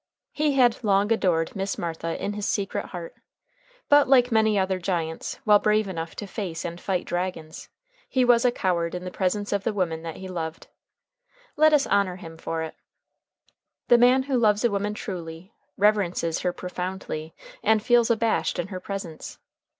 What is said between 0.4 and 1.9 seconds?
had long adored Miss